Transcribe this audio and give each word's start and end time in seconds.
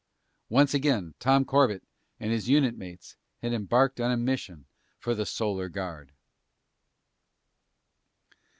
Once 0.49 0.73
again 0.73 1.13
Tom 1.19 1.45
Corbett 1.45 1.83
and 2.19 2.31
his 2.31 2.49
unit 2.49 2.75
mates 2.75 3.17
had 3.43 3.53
embarked 3.53 4.01
on 4.01 4.09
a 4.09 4.17
mission 4.17 4.65
for 4.97 5.13
the 5.13 5.27
Solar 5.27 5.69
Guard. 5.69 6.11